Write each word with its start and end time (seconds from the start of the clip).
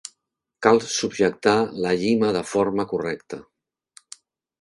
Cal 0.67 0.79
subjectar 0.93 1.53
la 1.85 1.91
llima 2.03 2.31
de 2.37 2.41
forma 2.53 2.87
correcta. 2.95 3.41